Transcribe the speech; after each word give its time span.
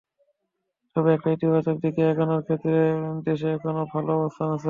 তবে 0.95 1.09
একটা 1.13 1.29
ইতিবাচক 1.31 1.75
দিকে 1.83 2.01
এগোনোর 2.11 2.41
ক্ষেত্রে 2.43 2.75
দেশে 3.25 3.47
এখনো 3.55 3.81
ভালো 3.93 4.11
অবস্থা 4.17 4.43
আছে। 4.47 4.59